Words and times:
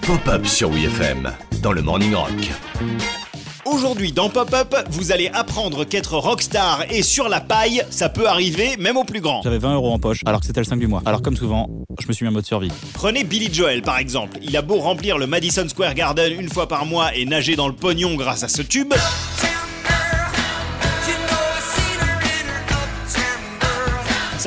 Pop-up 0.00 0.46
sur 0.46 0.70
WFM 0.70 1.30
dans 1.60 1.72
le 1.72 1.82
Morning 1.82 2.14
Rock. 2.14 2.30
Aujourd'hui 3.66 4.12
dans 4.12 4.30
Pop-Up, 4.30 4.74
vous 4.88 5.12
allez 5.12 5.28
apprendre 5.28 5.84
qu'être 5.84 6.16
rockstar 6.16 6.84
et 6.90 7.02
sur 7.02 7.28
la 7.28 7.42
paille, 7.42 7.82
ça 7.90 8.08
peut 8.08 8.26
arriver 8.26 8.78
même 8.78 8.96
aux 8.96 9.04
plus 9.04 9.20
grands. 9.20 9.42
J'avais 9.42 9.58
20 9.58 9.74
euros 9.74 9.92
en 9.92 9.98
poche 9.98 10.22
alors 10.24 10.40
que 10.40 10.46
c'était 10.46 10.60
le 10.60 10.64
5 10.64 10.78
du 10.78 10.86
mois. 10.86 11.02
Alors 11.04 11.20
comme 11.20 11.36
souvent, 11.36 11.68
je 12.00 12.08
me 12.08 12.14
suis 12.14 12.24
mis 12.24 12.30
en 12.30 12.32
mode 12.32 12.46
survie. 12.46 12.72
Prenez 12.94 13.24
Billy 13.24 13.52
Joel 13.52 13.82
par 13.82 13.98
exemple. 13.98 14.38
Il 14.42 14.56
a 14.56 14.62
beau 14.62 14.78
remplir 14.78 15.18
le 15.18 15.26
Madison 15.26 15.68
Square 15.68 15.92
Garden 15.92 16.32
une 16.32 16.48
fois 16.48 16.66
par 16.66 16.86
mois 16.86 17.14
et 17.14 17.26
nager 17.26 17.56
dans 17.56 17.68
le 17.68 17.74
pognon 17.74 18.14
grâce 18.14 18.42
à 18.42 18.48
ce 18.48 18.62
tube. 18.62 18.94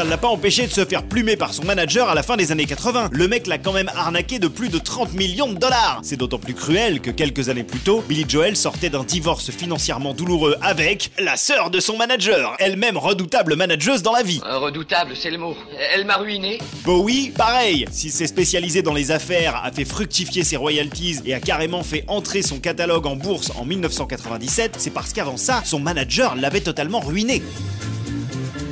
Ça 0.00 0.06
ne 0.06 0.10
l'a 0.10 0.16
pas 0.16 0.28
empêché 0.28 0.66
de 0.66 0.72
se 0.72 0.86
faire 0.86 1.02
plumer 1.02 1.36
par 1.36 1.52
son 1.52 1.62
manager 1.62 2.08
à 2.08 2.14
la 2.14 2.22
fin 2.22 2.38
des 2.38 2.52
années 2.52 2.64
80. 2.64 3.10
Le 3.12 3.28
mec 3.28 3.46
l'a 3.46 3.58
quand 3.58 3.74
même 3.74 3.90
arnaqué 3.94 4.38
de 4.38 4.48
plus 4.48 4.70
de 4.70 4.78
30 4.78 5.12
millions 5.12 5.52
de 5.52 5.58
dollars. 5.58 6.00
C'est 6.02 6.16
d'autant 6.16 6.38
plus 6.38 6.54
cruel 6.54 7.02
que 7.02 7.10
quelques 7.10 7.50
années 7.50 7.64
plus 7.64 7.80
tôt, 7.80 8.02
Billy 8.08 8.24
Joel 8.26 8.56
sortait 8.56 8.88
d'un 8.88 9.04
divorce 9.04 9.50
financièrement 9.50 10.14
douloureux 10.14 10.56
avec 10.62 11.10
la 11.18 11.36
sœur 11.36 11.68
de 11.68 11.80
son 11.80 11.98
manager, 11.98 12.56
elle-même 12.60 12.96
redoutable 12.96 13.56
manageuse 13.56 14.02
dans 14.02 14.12
la 14.12 14.22
vie. 14.22 14.40
Euh, 14.46 14.56
redoutable, 14.56 15.12
c'est 15.14 15.30
le 15.30 15.36
mot. 15.36 15.54
Elle 15.92 16.06
m'a 16.06 16.16
ruiné. 16.16 16.60
Bowie, 16.82 17.28
pareil. 17.28 17.84
S'il 17.90 18.10
s'est 18.10 18.26
spécialisé 18.26 18.80
dans 18.80 18.94
les 18.94 19.10
affaires, 19.10 19.60
a 19.62 19.70
fait 19.70 19.84
fructifier 19.84 20.44
ses 20.44 20.56
royalties 20.56 21.18
et 21.26 21.34
a 21.34 21.40
carrément 21.40 21.82
fait 21.82 22.04
entrer 22.08 22.40
son 22.40 22.58
catalogue 22.58 23.06
en 23.06 23.16
bourse 23.16 23.52
en 23.54 23.66
1997, 23.66 24.76
c'est 24.78 24.94
parce 24.94 25.12
qu'avant 25.12 25.36
ça, 25.36 25.60
son 25.66 25.78
manager 25.78 26.36
l'avait 26.36 26.62
totalement 26.62 27.00
ruiné. 27.00 27.42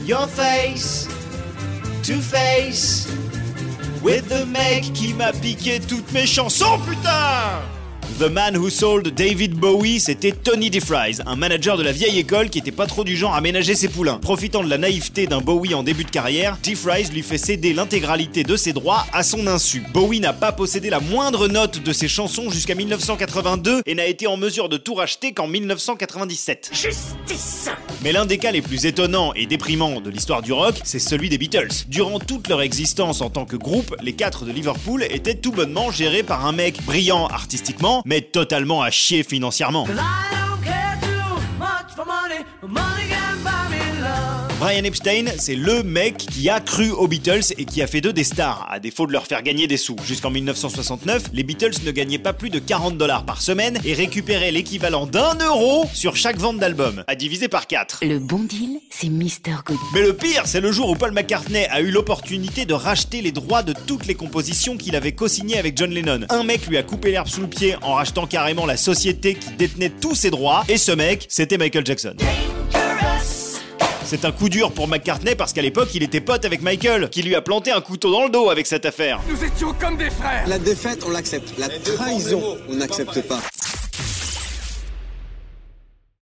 Your 0.07 0.27
face, 0.27 1.07
to 2.09 2.23
face, 2.23 3.07
with 4.03 4.31
the 4.31 4.47
mec 4.47 4.95
qui 4.95 5.13
m'a 5.13 5.31
piqué 5.31 5.79
toutes 5.79 6.11
mes 6.13 6.27
chansons, 6.27 6.79
putain! 6.87 7.78
The 8.17 8.23
Man 8.23 8.57
Who 8.57 8.69
Sold 8.69 9.15
David 9.15 9.55
Bowie, 9.55 10.01
c'était 10.01 10.33
Tony 10.33 10.71
DeFries, 10.71 11.19
un 11.25 11.37
manager 11.37 11.77
de 11.77 11.85
la 11.85 11.93
vieille 11.93 12.19
école 12.19 12.51
qui 12.51 12.59
était 12.59 12.73
pas 12.73 12.87
trop 12.87 13.05
du 13.05 13.17
genre 13.17 13.35
à 13.35 13.41
ménager 13.41 13.77
ses 13.77 13.87
poulains. 13.87 14.17
Profitant 14.17 14.65
de 14.65 14.69
la 14.69 14.79
naïveté 14.79 15.29
d'un 15.29 15.41
Bowie 15.41 15.75
en 15.75 15.85
début 15.85 16.03
de 16.03 16.11
carrière, 16.11 16.57
DeFries 16.65 17.11
lui 17.13 17.23
fait 17.23 17.39
céder 17.39 17.73
l'intégralité 17.75 18.43
de 18.43 18.57
ses 18.57 18.73
droits 18.73 19.07
à 19.13 19.23
son 19.23 19.47
insu. 19.47 19.85
Bowie 19.93 20.19
n'a 20.19 20.33
pas 20.33 20.51
possédé 20.51 20.91
la 20.91 20.99
moindre 20.99 21.47
note 21.47 21.81
de 21.81 21.93
ses 21.93 22.09
chansons 22.09 22.51
jusqu'à 22.51 22.75
1982 22.75 23.83
et 23.87 23.95
n'a 23.95 24.07
été 24.07 24.27
en 24.27 24.37
mesure 24.37 24.69
de 24.69 24.79
tout 24.79 24.95
racheter 24.95 25.33
qu'en 25.33 25.47
1997. 25.47 26.71
Justice 26.73 27.69
Mais 28.03 28.11
l'un 28.11 28.27
des 28.27 28.39
cas 28.39 28.51
les 28.51 28.63
plus 28.63 28.87
étonnants 28.87 29.33
et 29.35 29.47
déprimants 29.47 30.01
de 30.01 30.11
l'histoire 30.11 30.43
du 30.43 30.53
rock, 30.53 30.75
c'est 30.83 30.99
celui 30.99 31.29
des 31.29 31.39
Beatles. 31.39 31.85
Durant 31.87 32.19
toute 32.19 32.49
leur 32.49 32.63
existence 32.63 33.21
en 33.21 33.31
tant 33.31 33.45
que 33.45 33.57
groupe, 33.57 33.95
les 34.03 34.15
quatre 34.15 34.45
de 34.45 34.51
Liverpool 34.51 35.05
étaient 35.05 35.37
tout 35.37 35.53
bonnement 35.53 35.93
gérés 35.93 36.25
par 36.25 36.47
un 36.47 36.53
mec 36.53 36.83
brillant 36.85 37.27
artistiquement, 37.27 37.98
mais 38.05 38.21
totalement 38.23 38.83
à 38.83 38.91
chier 38.91 39.23
financièrement. 39.23 39.87
Brian 44.59 44.83
Epstein, 44.83 45.27
c'est 45.39 45.55
le 45.55 45.85
mec 45.85 46.17
qui 46.17 46.51
a 46.51 46.59
cru 46.59 46.91
aux 46.91 47.07
Beatles 47.07 47.53
et 47.59 47.65
qui 47.65 47.81
a 47.81 47.87
fait 47.87 48.01
d'eux 48.01 48.13
des 48.13 48.25
stars, 48.25 48.67
à 48.69 48.81
défaut 48.81 49.07
de 49.07 49.13
leur 49.13 49.25
faire 49.25 49.45
gagner 49.45 49.69
des 49.69 49.77
sous. 49.77 49.95
Jusqu'en 50.05 50.31
1969, 50.31 51.27
les 51.33 51.45
Beatles 51.45 51.77
ne 51.85 51.93
gagnaient 51.93 52.19
pas 52.19 52.33
plus 52.33 52.51
de 52.51 52.59
40 52.59 52.99
dollars 52.99 53.25
par 53.25 53.41
semaine 53.41 53.79
et 53.85 53.93
récupéraient 53.93 54.51
l'équivalent 54.51 55.07
d'un 55.07 55.39
euro 55.47 55.87
sur 55.95 56.17
chaque 56.17 56.39
vente 56.39 56.59
d'album, 56.59 57.05
à 57.07 57.15
diviser 57.15 57.47
par 57.47 57.69
4. 57.69 58.01
Le 58.03 58.19
bon 58.19 58.41
deal, 58.41 58.81
c'est 58.91 59.09
Mr. 59.09 59.63
Good. 59.65 59.79
Mais 59.95 60.03
le 60.03 60.13
pire, 60.13 60.43
c'est 60.47 60.61
le 60.61 60.73
jour 60.73 60.91
où 60.91 60.97
Paul 60.97 61.13
McCartney 61.13 61.67
a 61.71 61.81
eu 61.81 61.93
l'opportunité 61.93 62.65
de 62.65 62.75
racheter 62.75 63.23
les 63.23 63.31
droits 63.31 63.63
de 63.63 63.75
toutes 63.87 64.07
les 64.07 64.17
compositions 64.17 64.77
qu'il 64.77 64.97
avait 64.97 65.13
co-signées 65.13 65.59
avec 65.59 65.79
John 65.79 65.91
Lennon. 65.91 66.27
Un 66.31 66.43
mec 66.43 66.67
lui 66.67 66.79
a 66.79 66.83
coupé 66.83 67.13
l'herbe 67.13 67.29
sous 67.29 67.43
le 67.43 67.49
pied 67.49 67.77
en 67.81 67.95
rachetant 67.95 68.27
carrément 68.27 68.67
la 68.67 68.77
société 68.77 69.35
qui 69.35 69.51
détenait 69.53 69.93
tous 70.01 70.17
ses 70.17 70.31
droits, 70.31 70.65
et 70.69 70.79
ce 70.79 70.91
mec, 70.91 71.27
c'était 71.29 71.59
Michael 71.59 71.87
Jackson. 71.87 72.17
C'est 74.11 74.25
un 74.25 74.33
coup 74.33 74.49
dur 74.49 74.73
pour 74.73 74.89
McCartney 74.89 75.35
parce 75.35 75.53
qu'à 75.53 75.61
l'époque, 75.61 75.91
il 75.95 76.03
était 76.03 76.23
pote 76.23 76.47
avec 76.47 76.63
Michael, 76.63 77.11
qui 77.11 77.21
lui 77.21 77.35
a 77.35 77.43
planté 77.43 77.73
un 77.73 77.83
couteau 77.83 78.11
dans 78.11 78.25
le 78.25 78.31
dos 78.31 78.49
avec 78.49 78.67
cette 78.67 78.87
affaire. 78.87 79.21
La 80.47 80.59
défaite, 80.59 81.05
on 81.07 81.11
l'accepte. 81.11 81.53
La 81.59 81.69
trahison, 81.69 82.57
on 82.71 82.77
n'accepte 82.77 83.21
pas. 83.29 83.41